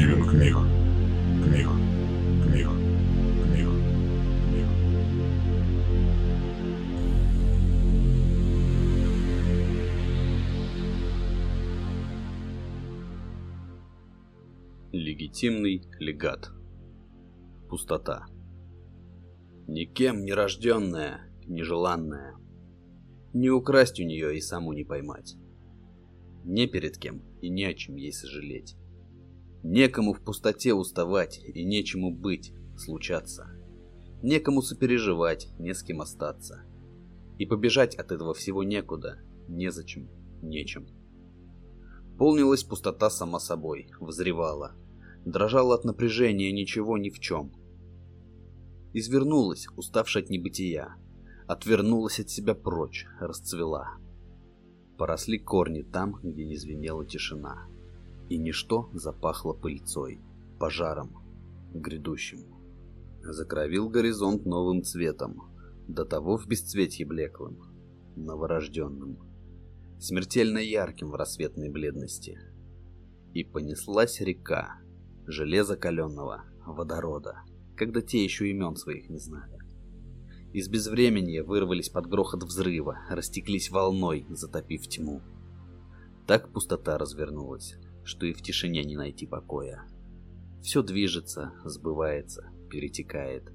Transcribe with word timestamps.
Кмих. 0.00 0.30
Кмих. 0.30 0.56
Кмих. 1.44 1.68
Кмих. 2.42 2.70
Кмих. 3.44 3.68
Легитимный 14.92 15.82
легат. 15.98 16.50
Пустота. 17.68 18.24
Никем 19.66 20.24
не 20.24 20.32
рожденная, 20.32 21.30
нежеланная. 21.46 22.36
Не 23.34 23.50
украсть 23.50 24.00
у 24.00 24.04
нее 24.04 24.34
и 24.34 24.40
саму 24.40 24.72
не 24.72 24.84
поймать. 24.84 25.36
Не 26.44 26.66
перед 26.66 26.96
кем 26.96 27.22
и 27.42 27.50
не 27.50 27.66
о 27.66 27.74
чем 27.74 27.96
ей 27.96 28.14
сожалеть. 28.14 28.76
Некому 29.62 30.14
в 30.14 30.20
пустоте 30.22 30.72
уставать 30.72 31.38
и 31.44 31.64
нечему 31.64 32.14
быть, 32.14 32.52
случаться. 32.78 33.46
Некому 34.22 34.62
сопереживать, 34.62 35.48
не 35.58 35.74
с 35.74 35.82
кем 35.82 36.00
остаться. 36.00 36.64
И 37.38 37.46
побежать 37.46 37.94
от 37.94 38.10
этого 38.12 38.32
всего 38.32 38.62
некуда, 38.62 39.18
незачем, 39.48 40.08
нечем. 40.42 40.86
Полнилась 42.18 42.64
пустота 42.64 43.10
сама 43.10 43.38
собой, 43.38 43.90
взревала. 44.00 44.72
Дрожала 45.24 45.74
от 45.74 45.84
напряжения 45.84 46.52
ничего 46.52 46.96
ни 46.96 47.10
в 47.10 47.18
чем. 47.18 47.52
Извернулась, 48.92 49.66
уставшая 49.76 50.22
от 50.22 50.30
небытия. 50.30 50.96
Отвернулась 51.46 52.20
от 52.20 52.30
себя 52.30 52.54
прочь, 52.54 53.06
расцвела. 53.20 53.98
Поросли 54.96 55.38
корни 55.38 55.82
там, 55.82 56.20
где 56.22 56.44
не 56.44 56.56
звенела 56.56 57.06
тишина. 57.06 57.68
И 58.30 58.38
ничто 58.38 58.88
запахло 58.94 59.52
пыльцой, 59.52 60.20
пожаром, 60.60 61.10
грядущим. 61.74 62.46
Закровил 63.22 63.88
горизонт 63.88 64.46
новым 64.46 64.84
цветом, 64.84 65.50
до 65.88 66.04
того 66.04 66.38
в 66.38 66.46
бесцветье 66.46 67.04
блеклым, 67.04 67.58
новорожденным, 68.14 69.18
смертельно 69.98 70.58
ярким 70.58 71.10
в 71.10 71.16
рассветной 71.16 71.70
бледности. 71.70 72.38
И 73.34 73.42
понеслась 73.42 74.20
река, 74.20 74.76
железа 75.26 75.76
каленного, 75.76 76.44
водорода, 76.64 77.42
когда 77.76 78.00
те 78.00 78.22
еще 78.22 78.48
имен 78.48 78.76
своих 78.76 79.10
не 79.10 79.18
знали. 79.18 79.58
Из 80.52 80.68
безвременья 80.68 81.42
вырвались 81.42 81.88
под 81.88 82.06
грохот 82.06 82.44
взрыва, 82.44 82.96
растеклись 83.10 83.70
волной, 83.70 84.24
затопив 84.30 84.86
тьму. 84.86 85.20
Так 86.28 86.52
пустота 86.52 86.96
развернулась, 86.96 87.76
что 88.10 88.26
и 88.26 88.32
в 88.32 88.42
тишине 88.42 88.82
не 88.82 88.96
найти 88.96 89.24
покоя. 89.24 89.86
Все 90.62 90.82
движется, 90.82 91.52
сбывается, 91.64 92.50
перетекает. 92.68 93.52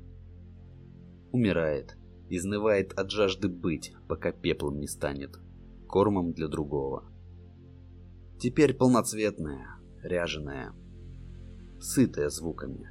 Умирает, 1.33 1.97
изнывает 2.29 2.93
от 2.93 3.11
жажды 3.11 3.49
быть, 3.49 3.93
пока 4.07 4.31
пеплом 4.31 4.79
не 4.79 4.87
станет, 4.87 5.37
кормом 5.89 6.31
для 6.31 6.47
другого. 6.47 7.03
Теперь 8.39 8.73
полноцветная, 8.73 9.77
ряженая, 10.01 10.73
сытая 11.81 12.29
звуками. 12.29 12.89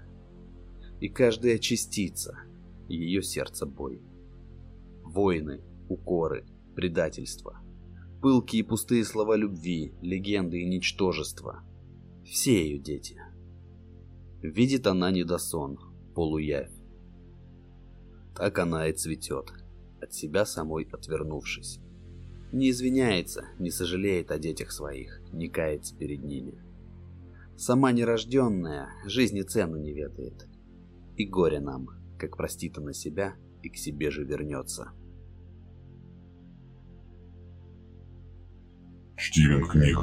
И 1.00 1.08
каждая 1.08 1.58
частица, 1.58 2.40
ее 2.88 3.22
сердце 3.22 3.64
бой. 3.64 4.02
Войны, 5.02 5.62
укоры, 5.88 6.44
предательство. 6.76 7.62
Пылкие 8.24 8.60
и 8.60 8.62
пустые 8.62 9.04
слова 9.04 9.36
любви, 9.36 9.92
легенды 10.00 10.62
и 10.62 10.64
ничтожества. 10.64 11.62
Все 12.24 12.64
ее 12.64 12.78
дети. 12.78 13.20
Видит 14.40 14.86
она 14.86 15.10
недосон, 15.10 15.78
полуявь. 16.14 16.72
Так 18.34 18.58
она 18.58 18.88
и 18.88 18.94
цветет, 18.94 19.52
от 20.00 20.14
себя 20.14 20.46
самой 20.46 20.88
отвернувшись. 20.90 21.80
Не 22.50 22.70
извиняется, 22.70 23.44
не 23.58 23.70
сожалеет 23.70 24.30
о 24.30 24.38
детях 24.38 24.72
своих, 24.72 25.20
не 25.30 25.50
кается 25.50 25.94
перед 25.94 26.24
ними. 26.24 26.64
Сама 27.58 27.92
нерожденная 27.92 28.88
жизни 29.04 29.42
цену 29.42 29.76
не 29.76 29.92
ведает. 29.92 30.48
И 31.18 31.26
горе 31.26 31.60
нам, 31.60 31.90
как 32.18 32.38
простит 32.38 32.78
она 32.78 32.94
себя 32.94 33.36
и 33.62 33.68
к 33.68 33.76
себе 33.76 34.10
же 34.10 34.24
вернется. 34.24 34.92
Стивен 39.24 39.66
Кмих. 39.66 39.98